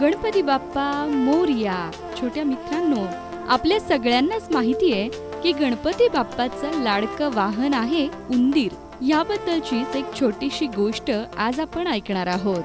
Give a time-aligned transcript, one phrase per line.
[0.00, 1.90] गणपती बाप्पा मोरया.
[2.20, 3.06] छोट्या मित्रांनो
[3.48, 5.08] आपल्या सगळ्यांनाच माहिती आहे
[5.42, 8.72] की गणपती बाप्पाचं लाडकं वाहन आहे उंदीर.
[9.08, 12.64] याबद्दलचीच एक छोटीशी गोष्ट आज आपण ऐकणार आहोत.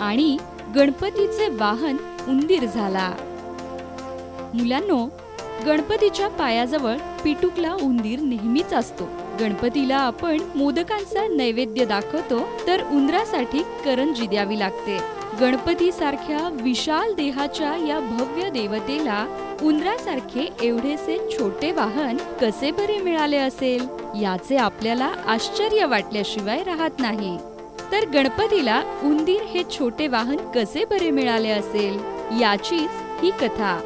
[0.00, 0.38] आणि
[0.74, 1.96] गणपतीचे वाहन
[2.28, 3.12] उंदीर झाला.
[4.54, 5.08] मुलांनो
[5.66, 9.08] गणपतीच्या पायाजवळ पिटुकला उंदीर नेहमीच असतो.
[9.40, 14.98] गणपतीला आपण मोदकांचा नैवेद्य दाखवतो तर उंदरासाठी करंजी द्यावी लागते.
[15.40, 19.26] गणपती सारख्या विशाल देहाच्या या भव्य देवतेला
[19.62, 23.86] उंदरासारखे एवढेसे छोटे वाहन कसे बरे मिळाले असेल?
[24.22, 27.38] याचे आपल्याला आश्चर्य वाटल्याशिवाय राहत नाही.
[27.92, 31.98] तर गणपतीला उंदीर हे छोटे वाहन कसे बरे मिळाले असेल?
[32.40, 32.90] याचीच
[33.22, 33.80] ही कथा.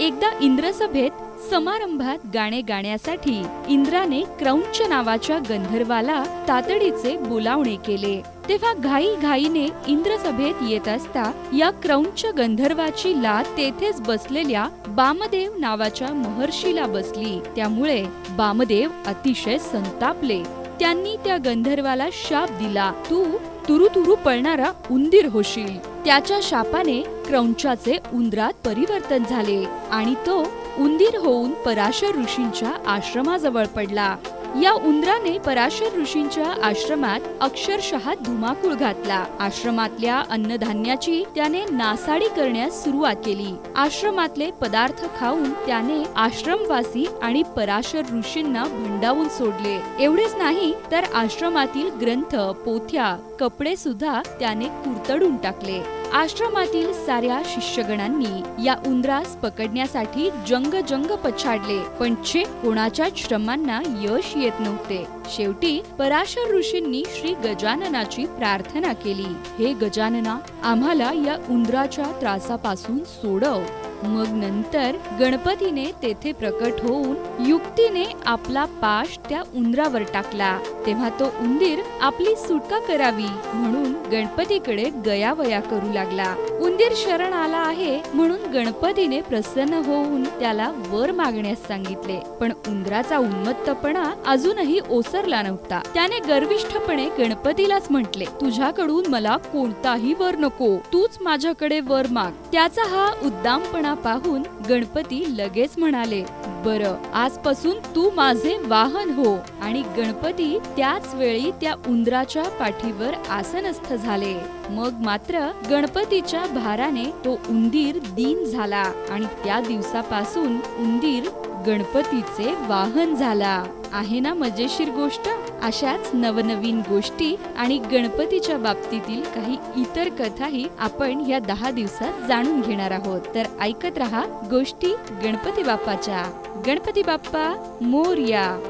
[0.00, 1.10] एकदा इंद्रसभेत
[1.50, 8.22] समारंभात गाणे गाण्यासाठी इंद्राने क्रौंच नावाच्या गंधर्वाला तातडीचे बोलावणे केले.
[8.48, 16.86] तेव्हा घाई घाईने इंद्रसभेत येत असता या क्रौंच गंधर्वाची लात तेथेच बसलेल्या बामदेव नावाच्या महर्षीला
[16.86, 17.40] बसली.
[17.56, 20.59] त्यामुळे बामदेव अतिशय संतापले.
[20.80, 22.92] त्यांनी त्या गंधर्वाला शाप दिला.
[23.10, 23.24] तू
[23.68, 26.04] तुरु तुरु पळणारा उंदीर होशील.
[26.04, 30.40] त्याच्या शापाने क्रौंचाचे उंदरात परिवर्तन झाले आणि तो
[30.78, 34.16] उंदीर होऊन पराशर ऋषींच्या आश्रमाजवळ पडला.
[34.62, 39.24] या उंदराने पराशर ऋषींच्या आश्रमात अक्षरशः धुमाकूळ घातला.
[39.40, 43.54] आश्रमातल्या अन्नधान्याची त्याने नासाडी करण्यास सुरुवात केली.
[43.76, 50.04] आश्रमातले पदार्थ खाऊन त्याने आश्रमवासी आणि पराशर ऋषींना भंडावून सोडले.
[50.04, 55.99] एवढेच नाही तर आश्रमातील ग्रंथ पोथ्या कपडे सुद्धा त्याने कुरतडून टाकले.
[56.14, 64.60] आश्रमातील साऱ्या शिष्यगणांनी या उंदरास पकडण्यासाठी जंग जंग पछाडले पण छे कोणाच्या श्रमांना यश येत
[64.60, 65.06] नव्हते.
[65.30, 69.64] शेवटी पराशर ऋषींनी श्री गजाननाची प्रार्थना केली.
[69.64, 73.60] हे गजानना आम्हाला या उंदराच्या त्रासापासून सोडव.
[74.02, 80.58] मग नंतर गणपतीने तेथे प्रकट होऊन युक्तीने आपला पाश त्या उंदरावर टाकला.
[80.86, 86.34] तेव्हा तो उंदीर आपली सुटका करावी म्हणून गणपतीकडे गयावया करू लागला.
[86.60, 92.18] उंदीर शरण आला आहे म्हणून गणपतीने प्रसन्न होऊन त्याला वर मागण्यास सांगितले.
[92.40, 95.80] पण उंदराचा उन्मत्तपणा अजूनही ओसरला नव्हता.
[95.94, 100.76] त्याने गर्विष्ठपणे गणपतीलाच म्हटले तुझ्याकडून मला कोणताही वर नको.
[100.92, 102.30] तूच माझ्याकडे वर माग.
[102.52, 106.24] त्याचा हा उद्दामपणा पाहून गणपती लगेच म्हणाले
[106.64, 106.82] बर
[107.14, 109.36] आजपासून तू माझे वाहन हो.
[109.62, 114.34] आणि गणपती त्याच वेळी त्या उंदराच्या पाठीवर आसनस्थ झाले.
[114.70, 121.28] मग मात्र गणपतीच्या भाराने तो उंदीर दीन झाला आणि त्या दिवसापासून उंदीर
[121.66, 123.64] गणपतीचे वाहन झाला.
[123.92, 125.28] आहे ना मजेशीर गोष्ट?
[125.62, 132.90] अशाच नवनवीन गोष्टी आणि गणपतीच्या बाबतीतील काही इतर कथाही आपण या दहा दिवसात जाणून घेणार
[132.90, 133.20] आहोत.
[133.34, 134.94] तर ऐकत रहा गोष्टी
[135.24, 136.22] गणपती बाप्पाच्या.
[136.66, 138.60] गणपती बाप्पा मोरया.